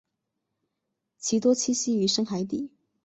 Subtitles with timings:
[1.19, 2.71] 其多栖息于深海底。